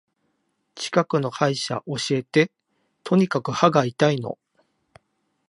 [0.73, 2.49] 近くの歯医者教えて。
[3.03, 4.39] とにかく歯が痛いの。